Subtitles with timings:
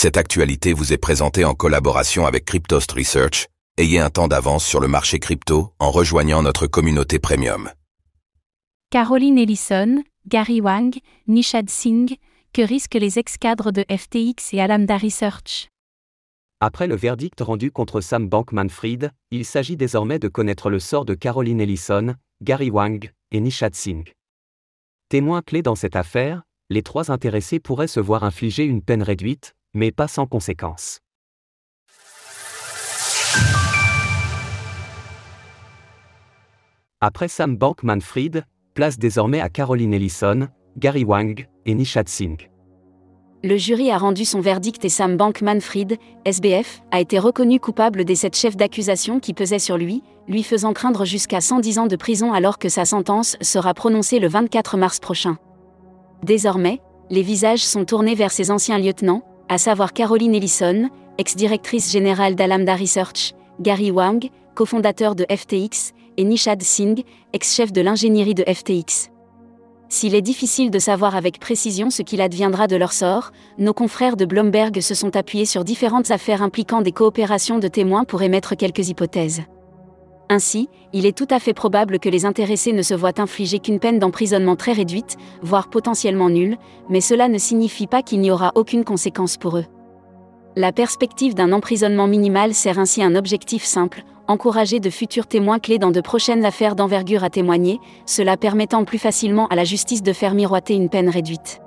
[0.00, 3.48] Cette actualité vous est présentée en collaboration avec Cryptost Research.
[3.78, 7.68] Ayez un temps d'avance sur le marché crypto en rejoignant notre communauté premium.
[8.90, 10.94] Caroline Ellison, Gary Wang,
[11.26, 12.14] Nishad Singh,
[12.52, 15.68] que risquent les ex-cadres de FTX et Alameda Research?
[16.60, 21.14] Après le verdict rendu contre Sam Bankman-Fried, il s'agit désormais de connaître le sort de
[21.14, 24.12] Caroline Ellison, Gary Wang et Nishad Singh.
[25.08, 29.56] Témoins clés dans cette affaire, les trois intéressés pourraient se voir infliger une peine réduite,
[29.78, 30.98] mais pas sans conséquences.
[37.00, 42.50] Après Sam Bankman-Fried, place désormais à Caroline Ellison, Gary Wang et Nishad Singh.
[43.44, 48.16] Le jury a rendu son verdict et Sam Bankman-Fried, SBF, a été reconnu coupable des
[48.16, 52.32] sept chefs d'accusation qui pesaient sur lui, lui faisant craindre jusqu'à 110 ans de prison
[52.32, 55.36] alors que sa sentence sera prononcée le 24 mars prochain.
[56.24, 60.88] Désormais, les visages sont tournés vers ses anciens lieutenants, à savoir Caroline Ellison,
[61.18, 68.34] ex-directrice générale d'Alameda Research, Gary Wang, cofondateur de FTX, et Nishad Singh, ex-chef de l'ingénierie
[68.34, 69.10] de FTX.
[69.88, 74.16] S'il est difficile de savoir avec précision ce qu'il adviendra de leur sort, nos confrères
[74.16, 78.54] de Bloomberg se sont appuyés sur différentes affaires impliquant des coopérations de témoins pour émettre
[78.54, 79.42] quelques hypothèses.
[80.30, 83.80] Ainsi, il est tout à fait probable que les intéressés ne se voient infliger qu'une
[83.80, 86.58] peine d'emprisonnement très réduite, voire potentiellement nulle,
[86.90, 89.64] mais cela ne signifie pas qu'il n'y aura aucune conséquence pour eux.
[90.54, 95.78] La perspective d'un emprisonnement minimal sert ainsi un objectif simple, encourager de futurs témoins clés
[95.78, 100.12] dans de prochaines affaires d'envergure à témoigner, cela permettant plus facilement à la justice de
[100.12, 101.60] faire miroiter une peine réduite.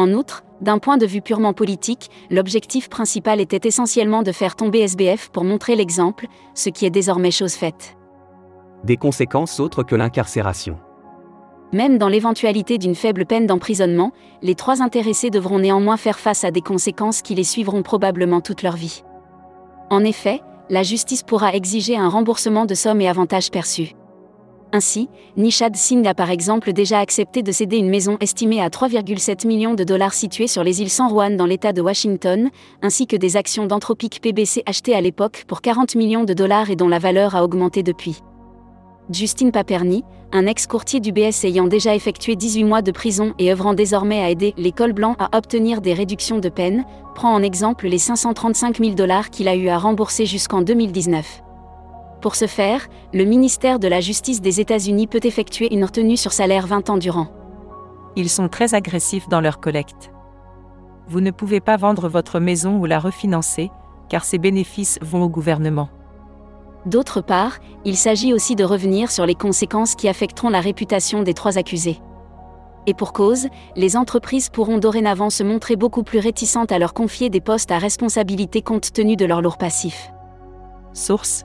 [0.00, 4.78] En outre, d'un point de vue purement politique, l'objectif principal était essentiellement de faire tomber
[4.78, 7.98] SBF pour montrer l'exemple, ce qui est désormais chose faite.
[8.82, 10.78] Des conséquences autres que l'incarcération.
[11.74, 16.50] Même dans l'éventualité d'une faible peine d'emprisonnement, les trois intéressés devront néanmoins faire face à
[16.50, 19.04] des conséquences qui les suivront probablement toute leur vie.
[19.90, 20.40] En effet,
[20.70, 23.92] la justice pourra exiger un remboursement de sommes et avantages perçus.
[24.72, 29.46] Ainsi, Nishad Singh a par exemple déjà accepté de céder une maison estimée à 3,7
[29.46, 32.50] millions de dollars située sur les îles San Juan dans l'État de Washington,
[32.80, 36.76] ainsi que des actions d'Anthropic PBC achetées à l'époque pour 40 millions de dollars et
[36.76, 38.20] dont la valeur a augmenté depuis.
[39.10, 43.74] Justine Paperny, un ex-courtier du BS ayant déjà effectué 18 mois de prison et œuvrant
[43.74, 46.84] désormais à aider l'école blanc à obtenir des réductions de peine,
[47.16, 51.42] prend en exemple les 535 000 dollars qu'il a eu à rembourser jusqu'en 2019.
[52.20, 56.32] Pour ce faire, le ministère de la Justice des États-Unis peut effectuer une retenue sur
[56.32, 57.28] salaire 20 ans durant.
[58.14, 60.12] Ils sont très agressifs dans leur collecte.
[61.08, 63.70] Vous ne pouvez pas vendre votre maison ou la refinancer,
[64.10, 65.88] car ces bénéfices vont au gouvernement.
[66.84, 71.34] D'autre part, il s'agit aussi de revenir sur les conséquences qui affecteront la réputation des
[71.34, 72.00] trois accusés.
[72.86, 77.30] Et pour cause, les entreprises pourront dorénavant se montrer beaucoup plus réticentes à leur confier
[77.30, 80.10] des postes à responsabilité compte tenu de leur lourd passif.
[80.92, 81.44] Source